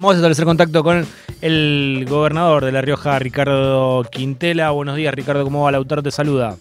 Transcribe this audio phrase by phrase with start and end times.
[0.00, 1.04] Vamos a establecer contacto con
[1.42, 4.70] el gobernador de La Rioja, Ricardo Quintela.
[4.70, 5.42] Buenos días, Ricardo.
[5.42, 5.72] ¿Cómo va?
[5.72, 6.54] Lautaro te saluda.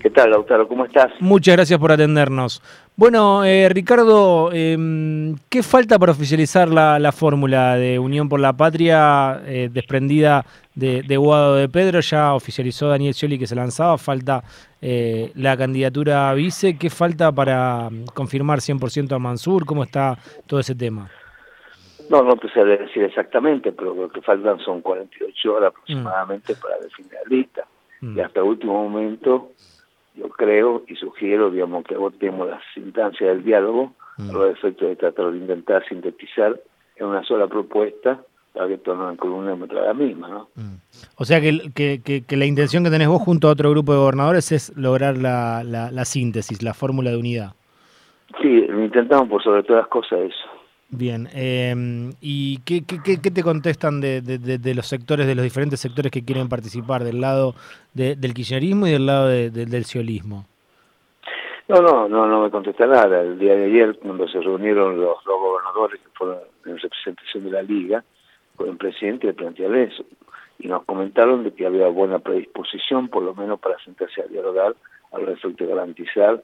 [0.00, 0.68] ¿Qué tal, Lautaro?
[0.68, 1.10] ¿Cómo estás?
[1.18, 2.62] Muchas gracias por atendernos.
[2.94, 9.42] Bueno, eh, Ricardo, eh, ¿qué falta para oficializar la, fórmula de Unión por la Patria
[9.46, 10.46] eh, desprendida
[10.76, 11.98] de, de, Guado de Pedro?
[11.98, 14.44] Ya oficializó Daniel Scioli que se lanzaba, falta
[14.80, 16.78] eh, la candidatura a vice.
[16.78, 19.66] ¿Qué falta para confirmar 100% a Mansur?
[19.66, 20.16] ¿Cómo está
[20.46, 21.10] todo ese tema?
[22.10, 26.56] No, no te sé decir exactamente, pero lo que faltan son 48 horas aproximadamente mm.
[26.60, 27.66] para definir la lista.
[28.00, 28.18] Mm.
[28.18, 29.50] Y hasta el último momento,
[30.14, 34.30] yo creo y sugiero, digamos, que votemos las instancias del diálogo mm.
[34.30, 36.60] a los efectos de tratar de intentar sintetizar
[36.96, 38.20] en una sola propuesta
[38.52, 40.48] para que todo en columna la misma, ¿no?
[41.18, 43.98] O sea que, que, que, la intención que tenés vos junto a otro grupo de
[43.98, 47.54] gobernadores es lograr la, la, la síntesis, la fórmula de unidad.
[48.40, 50.53] Sí, intentamos por sobre todas las cosas eso.
[50.96, 51.74] Bien, eh,
[52.20, 56.48] ¿y qué, qué, te contestan de, de, los sectores, de los diferentes sectores que quieren
[56.48, 57.54] participar, del lado
[57.94, 60.46] del kirchnerismo y del lado del ciolismo?
[61.66, 63.22] No, no, no, no me contesta nada.
[63.22, 67.50] El día de ayer, cuando se reunieron los dos gobernadores que fueron en representación de
[67.50, 68.04] la Liga,
[68.54, 70.04] con el presidente le plantearon eso.
[70.60, 74.76] Y nos comentaron de que había buena predisposición, por lo menos para sentarse a dialogar,
[75.10, 76.42] a los efectos de garantizar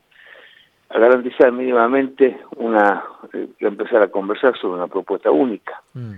[0.91, 5.81] a garantizar mínimamente una eh, empezar a conversar sobre una propuesta única.
[5.95, 6.15] Mm.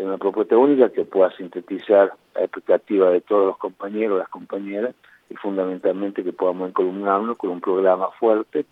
[0.00, 4.94] una propuesta única que pueda sintetizar la expectativa de todos los compañeros las compañeras
[5.30, 8.64] y fundamentalmente que podamos encolumnarnos con un programa fuerte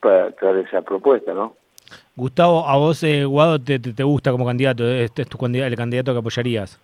[0.00, 1.54] para traer esa propuesta no
[2.16, 5.76] Gustavo a vos eh, Guado te, te, gusta como candidato este es tu candidato el
[5.76, 6.80] candidato que apoyarías.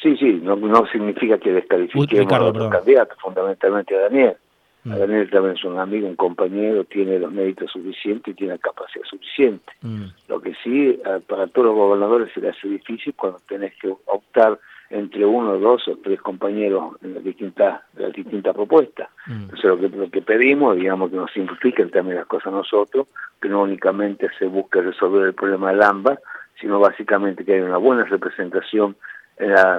[0.00, 4.36] Sí sí no, no significa que descalifiquemos a otro candidato fundamentalmente a Daniel
[4.84, 4.98] Mm.
[4.98, 9.04] Daniel también es un amigo, un compañero, tiene los méritos suficientes y tiene la capacidad
[9.04, 9.72] suficiente.
[9.82, 10.04] Mm.
[10.28, 14.58] Lo que sí, para todos los gobernadores se le hace difícil cuando tenés que optar
[14.90, 19.08] entre uno, dos o tres compañeros en las distintas, las distintas propuestas.
[19.26, 19.42] Mm.
[19.44, 23.06] Entonces lo que, lo que pedimos, digamos, que nos simplifiquen también las cosas nosotros,
[23.40, 26.18] que no únicamente se busque resolver el problema del AMBA,
[26.60, 28.96] sino básicamente que haya una buena representación,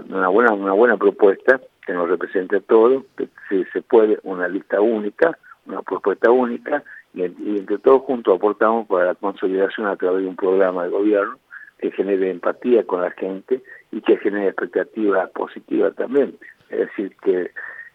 [0.09, 4.81] una buena, una buena propuesta que nos represente todo, que si se puede una lista
[4.81, 6.83] única, una propuesta única,
[7.13, 11.37] y, entre todos juntos aportamos para la consolidación a través de un programa de gobierno
[11.79, 13.61] que genere empatía con la gente
[13.91, 16.35] y que genere expectativas positivas también.
[16.69, 17.51] Es decir, que,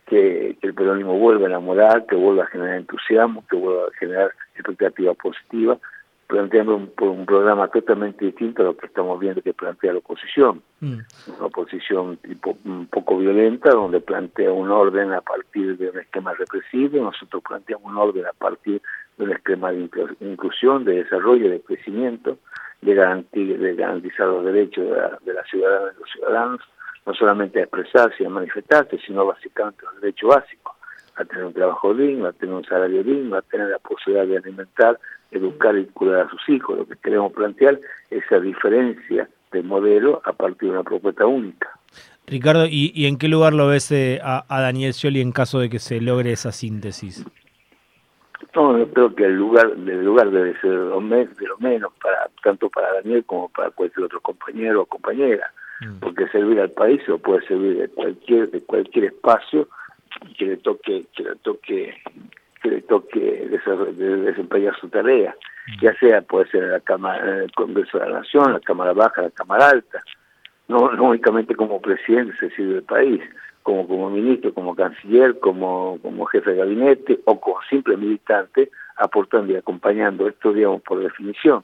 [0.06, 3.98] que, que el peronismo vuelva a enamorar, que vuelva a generar entusiasmo, que vuelva a
[3.98, 5.78] generar expectativas positivas
[6.28, 10.62] planteando un, un, programa totalmente distinto a lo que estamos viendo que plantea la oposición.
[10.80, 10.98] Mm.
[11.36, 16.34] Una oposición tipo un poco violenta, donde plantea un orden a partir de un esquema
[16.34, 18.82] represivo, nosotros planteamos un orden a partir
[19.16, 19.88] de un esquema de
[20.20, 22.36] inclusión, de desarrollo, de crecimiento,
[22.82, 26.60] de, de garantizar los derechos de la, de la ciudadana y los ciudadanos,
[27.06, 30.74] no solamente a expresarse y a manifestarse, sino básicamente los derechos básicos
[31.16, 34.36] a tener un trabajo digno, a tener un salario digno, a tener la posibilidad de
[34.36, 34.98] alimentar,
[35.30, 36.78] educar y cuidar a sus hijos.
[36.78, 37.78] Lo que queremos plantear
[38.10, 41.78] es esa diferencia de modelo a partir de una propuesta única.
[42.26, 45.78] Ricardo, ¿y, en qué lugar lo ves eh, a, Daniel Scioli en caso de que
[45.78, 47.24] se logre esa síntesis?
[48.54, 52.68] No, yo creo que el lugar, el lugar debe ser de lo, menos, para tanto
[52.68, 56.00] para Daniel como para cualquier otro compañero o compañera, mm.
[56.00, 59.68] porque servir al país o puede servir de cualquier, de cualquier espacio
[60.36, 61.94] que le toque que le toque
[62.58, 63.48] que le toque
[63.96, 65.34] desempeñar su tarea
[65.66, 65.80] mm.
[65.82, 69.22] ya sea puede ser en la cámara el Congreso de la Nación la cámara baja
[69.22, 70.02] la cámara alta
[70.68, 73.22] no, no únicamente como presidente se sirve del país
[73.62, 79.52] como como ministro como canciller como como jefe de gabinete o como simple militante aportando
[79.52, 81.62] y acompañando esto digamos por definición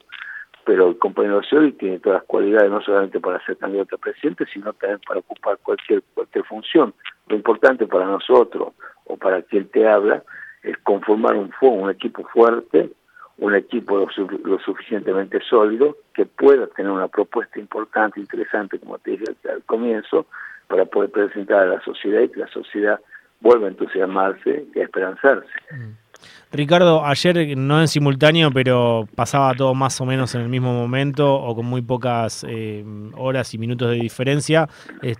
[0.65, 4.45] pero el compañero Scioli tiene todas las cualidades no solamente para ser candidato a presidente,
[4.51, 6.93] sino también para ocupar cualquier, cualquier función.
[7.27, 8.73] Lo importante para nosotros,
[9.05, 10.23] o para quien te habla,
[10.65, 12.91] es conformar un, un equipo fuerte,
[13.37, 14.07] un equipo
[14.43, 20.25] lo, suficientemente sólido, que pueda tener una propuesta importante, interesante, como te dije al, comienzo,
[20.67, 22.99] para poder presentar a la sociedad y que la sociedad
[23.41, 25.47] vuelva a entusiasmarse y a esperanzarse.
[25.71, 25.91] Mm.
[26.55, 31.35] Ricardo, ayer no en simultáneo, pero pasaba todo más o menos en el mismo momento
[31.35, 32.85] o con muy pocas eh,
[33.17, 34.69] horas y minutos de diferencia.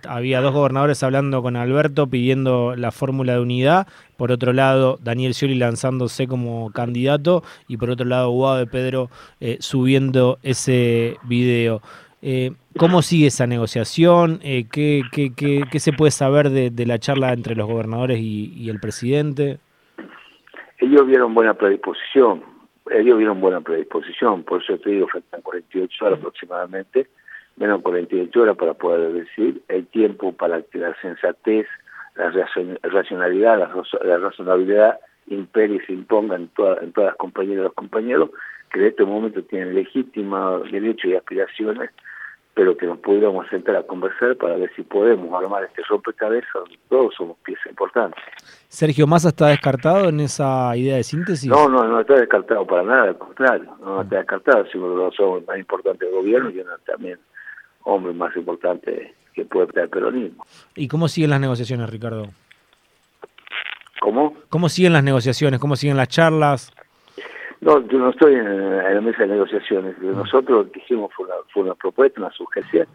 [0.08, 3.86] había dos gobernadores hablando con Alberto pidiendo la fórmula de unidad.
[4.16, 9.10] Por otro lado, Daniel Scioli lanzándose como candidato y por otro lado, Guado de Pedro
[9.40, 11.82] eh, subiendo ese video.
[12.22, 14.40] Eh, ¿Cómo sigue esa negociación?
[14.40, 19.58] ¿qué, se puede saber de, la charla entre los gobernadores y el presidente?
[20.96, 22.42] Ellos vieron buena predisposición,
[22.90, 27.06] ellos vieron buena predisposición, por eso te digo, faltan 48 horas aproximadamente,
[27.56, 31.66] menos 48 horas para poder decir, el tiempo para que la sensatez,
[32.14, 32.30] la
[32.82, 38.30] racionalidad, la, razonabilidad impere y se imponga en, todas las compañeras y los compañeros,
[38.72, 41.90] que en este momento tienen legítimos derechos y aspiraciones
[42.56, 46.78] pero que nos pudiéramos sentar a conversar para ver si podemos armar este rompecabezas donde
[46.88, 48.18] todos somos piezas importantes.
[48.68, 51.50] Sergio Massa está descartado en esa idea de síntesis.
[51.50, 55.46] No, no, no está descartado para nada, al contrario, no está descartado, sino que somos
[55.46, 57.18] más importantes del gobierno y uno también
[57.82, 60.42] hombre más importante que puede estar el peronismo.
[60.74, 62.24] ¿Y cómo siguen las negociaciones, Ricardo?
[64.00, 64.34] ¿Cómo?
[64.48, 65.60] ¿Cómo siguen las negociaciones?
[65.60, 66.72] ¿Cómo siguen las charlas?
[67.66, 69.98] No, yo no estoy en, la mesa de negociaciones.
[69.98, 70.12] Mm.
[70.12, 72.86] Nosotros hicimos fue una, fue una propuesta, una sugerencia.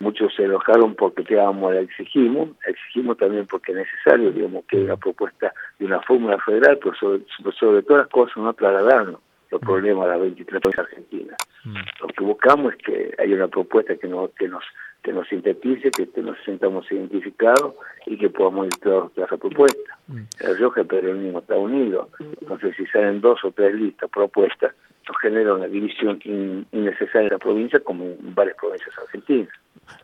[0.00, 2.48] Muchos se enojaron porque quedábamos, la exigimos.
[2.66, 7.22] Exigimos también porque es necesario, digamos, que una propuesta de una fórmula federal, pero sobre,
[7.58, 9.20] sobre todas las cosas no trasladarnos
[9.50, 9.64] los mm.
[9.64, 11.36] problemas a las 23 provincias argentinas.
[11.64, 11.76] Mm.
[12.00, 14.64] Lo que buscamos es que haya una propuesta que, no, que nos
[15.02, 17.74] que nos sintetice, que, nos sintamos identificados
[18.06, 19.98] y que podamos ir todos a esa propuesta.
[20.08, 20.22] Mm.
[20.40, 22.08] El Rioja el peronismo está unido,
[22.40, 27.38] entonces si salen dos o tres listas propuestas, nos genera una división innecesaria en la
[27.38, 29.48] provincia como en varias provincias argentinas.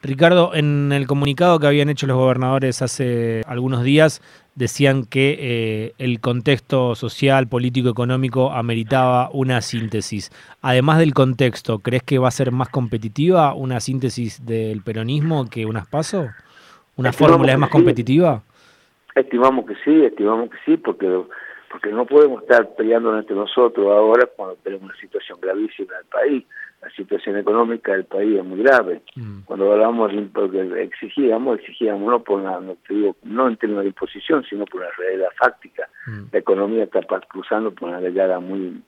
[0.02, 4.20] Ricardo, en el comunicado que habían hecho los gobernadores hace algunos días,
[4.54, 10.30] decían que eh, el contexto social, político, económico ameritaba una síntesis.
[10.60, 15.66] Además del contexto, ¿crees que va a ser más competitiva una síntesis del peronismo que
[15.66, 16.28] unas paso?
[16.96, 18.42] ¿Una fórmula es más competitiva?
[19.14, 21.24] Estimamos que sí, estimamos que sí, porque
[21.70, 26.06] porque no podemos estar peleando entre nosotros ahora cuando tenemos una situación gravísima en el
[26.06, 26.44] país.
[26.82, 29.02] La situación económica del país es muy grave.
[29.14, 29.40] Mm.
[29.44, 33.90] Cuando hablamos de porque exigíamos, exigíamos no por una, no, digo, no en términos de
[33.90, 35.88] imposición, sino por una realidad fáctica.
[36.06, 36.22] Mm.
[36.32, 38.82] La economía está cruzando por una delgada muy,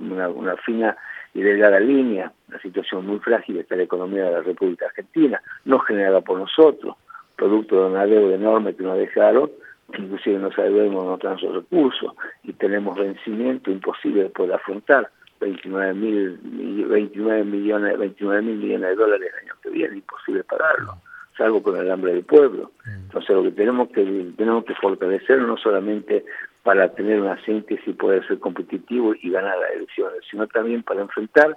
[0.00, 0.96] una, una fina
[1.34, 5.80] y delgada línea, una situación muy frágil está la economía de la República Argentina, no
[5.80, 6.94] generada por nosotros,
[7.34, 9.50] producto de una deuda enorme que nos dejaron
[9.98, 15.10] inclusive no sabemos no nuestros recursos y tenemos vencimiento imposible de poder afrontar.
[15.40, 20.94] 29 mil 29 millones 29 mil millones de dólares el año que viene imposible pagarlo
[21.36, 22.70] salvo con el hambre del pueblo.
[22.86, 24.04] Entonces lo que tenemos que
[24.36, 26.24] tenemos que fortalecer no solamente
[26.62, 31.02] para tener una síntesis y poder ser competitivo y ganar las elecciones sino también para
[31.02, 31.56] enfrentar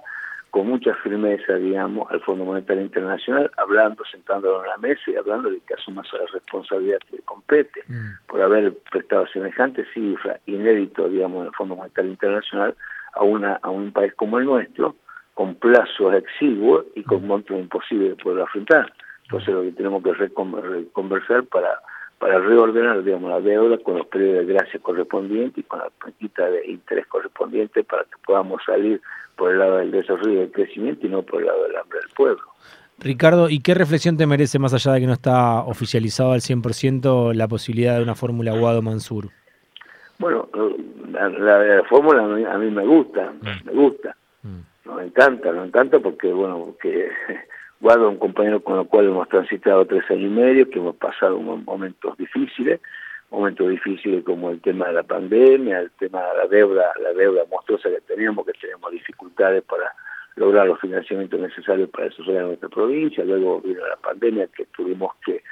[0.50, 5.50] con mucha firmeza, digamos, al Fondo Monetario Internacional, hablando, sentándolo en la mesa y hablando
[5.50, 8.26] de que asuma la responsabilidad que le compete mm.
[8.26, 12.74] por haber prestado semejante cifra inédito, digamos, en el Fondo Monetario Internacional
[13.14, 14.96] a, una, a un país como el nuestro,
[15.34, 17.26] con plazos exiguos y con mm.
[17.26, 18.92] montos imposibles de poder afrontar.
[19.24, 21.80] Entonces lo que tenemos que conversar para
[22.18, 26.48] para reordenar digamos la deuda con los periodos de gracia correspondientes y con la quita
[26.48, 29.00] de interés correspondiente para que podamos salir
[29.36, 31.98] por el lado del desarrollo y del crecimiento y no por el lado del hambre
[32.00, 32.42] del pueblo.
[32.98, 37.34] Ricardo, ¿y qué reflexión te merece, más allá de que no está oficializado al 100%,
[37.34, 39.28] la posibilidad de una fórmula Guado-Mansur?
[40.18, 40.48] Bueno,
[41.12, 43.66] la, fórmula a mí, me gusta, mm.
[43.66, 44.16] me gusta.
[44.42, 44.96] Mm.
[44.96, 47.10] me encanta, me encanta porque, bueno, porque
[47.80, 51.38] Guado un compañero con el cual hemos transitado tres años y medio, que hemos pasado
[51.38, 52.80] momentos difíciles,
[53.30, 57.42] momentos difíciles como el tema de la pandemia, el tema de la deuda, la deuda
[57.50, 59.92] monstruosa que teníamos, que tenemos dificultades para
[60.36, 65.42] lograr los financiamientos necesarios para desarrollar nuestra provincia, luego vino la pandemia que tuvimos que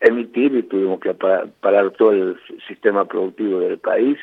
[0.00, 4.18] emitir y tuvimos que parar, todo el sistema productivo del país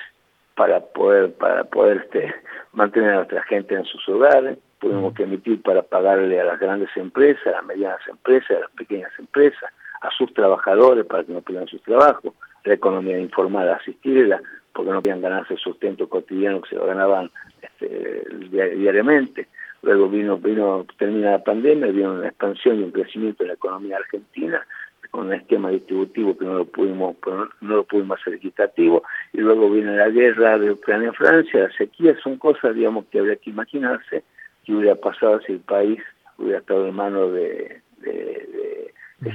[0.55, 2.33] para poder para poder este,
[2.73, 4.57] mantener a nuestra gente en sus hogares.
[4.79, 8.71] Tuvimos que emitir para pagarle a las grandes empresas, a las medianas empresas, a las
[8.71, 12.33] pequeñas empresas, a sus trabajadores para que no pierdan sus trabajos,
[12.63, 14.41] la economía informal, asistirla,
[14.73, 19.47] porque no podían ganarse el sustento cotidiano que se lo ganaban este, diariamente.
[19.81, 23.97] Luego vino, vino, termina la pandemia, vino una expansión y un crecimiento en la economía
[23.97, 24.65] argentina,
[25.11, 27.15] con un esquema distributivo que no lo pudimos
[27.61, 32.13] no lo pudimos hacer equitativo y luego vino la guerra de Ucrania Francia la sequía
[32.21, 34.25] son cosas digamos que habría que imaginarse
[34.65, 36.01] qué hubiera pasado si el país
[36.37, 37.81] hubiera estado en manos de,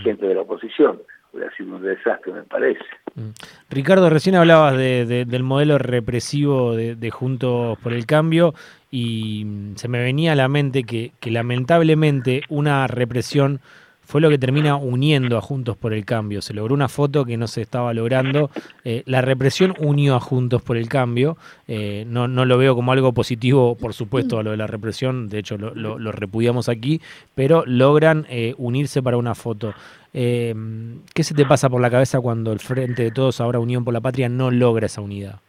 [0.03, 1.01] gente de la oposición.
[1.33, 2.85] Hubiera desastre, me parece.
[3.15, 3.31] Mm.
[3.71, 8.55] Ricardo, recién hablabas del modelo represivo de, Juntos por el Cambio
[8.91, 9.47] y
[9.77, 13.61] se me venía a la mente que lamentablemente una represión
[14.05, 16.43] fue lo que termina uniendo a Juntos por el Cambio.
[16.43, 18.51] Se logró una foto que no se estaba logrando.
[18.85, 21.39] Eh, la represión unió a Juntos por el Cambio.
[21.67, 25.31] Eh, no, no, lo veo como algo positivo, por supuesto, a lo de la represión.
[25.31, 27.01] De hecho, lo, repudiamos aquí.
[27.35, 29.73] Pero logran eh, unirse para una foto.
[30.13, 33.95] ¿Qué se te pasa por la cabeza cuando el Frente de Todos, ahora Unión por
[33.95, 35.41] la Patria, no logra esa unidad?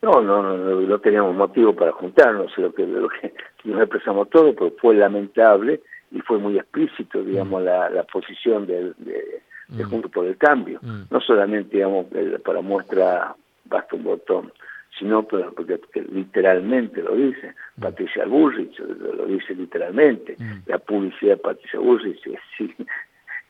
[0.00, 3.34] No, no, no, no, teníamos motivo para juntarnos, lo que, lo que
[3.64, 5.80] nos expresamos todo, pero fue lamentable
[6.12, 7.64] y fue muy explícito, digamos, mm.
[7.64, 9.90] la, la posición del, de, de mm.
[9.90, 10.78] Junto por el Cambio.
[10.82, 11.02] Mm.
[11.10, 12.06] No solamente, digamos,
[12.44, 13.34] para muestra
[13.64, 14.52] basta un botón,
[14.98, 15.80] sino pero porque,
[16.12, 17.54] literalmente lo dice.
[17.80, 20.36] Patricia Bullrich lo, dice literalmente.
[20.66, 22.20] La publicidad de Patricia Bullrich
[22.56, 22.74] sí,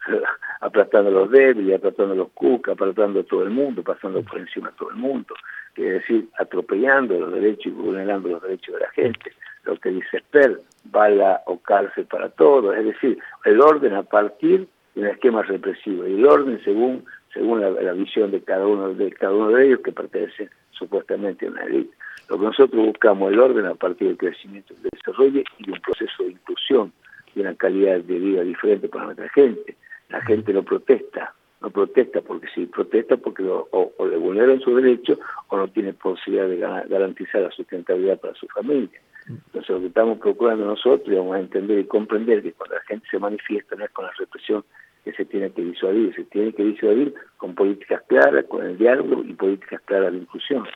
[0.61, 4.73] aplastando los débiles, aplastando los cucas, aplastando a todo el mundo, pasando por encima a
[4.73, 5.35] todo el mundo,
[5.77, 9.33] es decir, atropellando los derechos y vulnerando los derechos de la gente.
[9.65, 14.67] Lo que dice Per, bala o cárcel para todos, es decir, el orden a partir
[14.95, 19.13] de un esquema represivo y el orden según según la, visión de cada uno de
[19.13, 21.95] cada uno de ellos que pertenece supuestamente a una élite.
[22.29, 25.81] Lo que nosotros buscamos el orden a partir del crecimiento, del desarrollo y de un
[25.81, 26.93] proceso de inclusión
[27.35, 29.77] y una calidad de vida diferente para nuestra gente.
[30.09, 35.19] La gente no protesta, no protesta porque si protesta porque o, le vulneran su derecho
[35.49, 39.01] o no tiene posibilidad de garantizar la sustentabilidad para su familia.
[39.29, 43.07] Entonces lo que estamos procurando nosotros vamos a entender y comprender que cuando la gente
[43.11, 44.65] se manifiesta no es con la represión
[45.05, 49.23] que se tiene que disuadir, se tiene que disuadir con políticas claras, con el diálogo
[49.25, 50.67] y políticas claras de inclusión.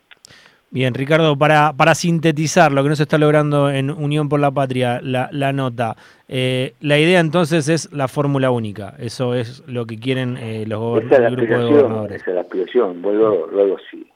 [0.73, 4.51] Bien, Ricardo, para, para sintetizar lo que no se está logrando en Unión por la
[4.51, 5.97] Patria, la, la nota,
[6.29, 10.81] eh, la idea entonces es la fórmula única, eso es lo que quieren eh, los
[10.81, 12.23] gobernadores, el grupo de gobernadores.
[12.23, 14.11] Esa es la aspiración, luego, luego sí,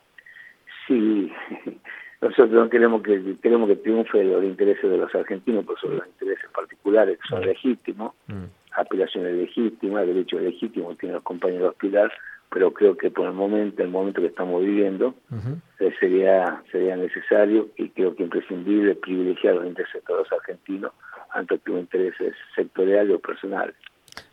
[0.88, 1.30] sí,
[2.22, 6.06] nosotros no queremos que queremos que triunfe los intereses de los argentinos, pero sobre los
[6.06, 8.44] intereses particulares que son legítimos, mm.
[8.78, 12.10] aspiraciones legítimas, derechos legítimos tienen los compañeros Pilar,
[12.50, 17.68] pero creo que por el momento, el momento que estamos viviendo, eh, sería sería necesario
[17.76, 20.92] y creo que imprescindible privilegiar los intereses de los argentinos
[21.30, 23.74] ante los intereses sectoriales o personales.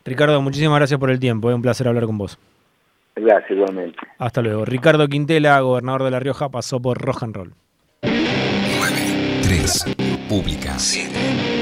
[0.05, 2.37] Ricardo, muchísimas gracias por el tiempo, es un placer hablar con vos.
[3.15, 3.99] Gracias, igualmente.
[4.17, 4.65] Hasta luego.
[4.65, 7.53] Ricardo Quintela, gobernador de La Rioja, pasó por Rock and Roll.
[8.01, 8.11] 9,
[9.43, 9.95] 3,
[10.27, 10.79] Pública.
[10.79, 11.52] 7.